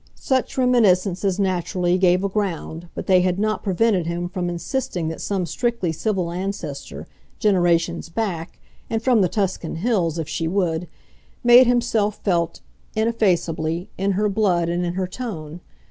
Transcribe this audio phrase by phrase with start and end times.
[0.15, 5.21] Such reminiscences, naturally, gave a ground, but they had not prevented him from insisting that
[5.21, 7.05] some strictly civil ancestor
[7.37, 8.59] generations back,
[8.89, 10.87] and from the Tuscan hills if she would
[11.43, 12.61] made himself felt,
[12.95, 15.61] ineffaceably, in her blood and in her tone.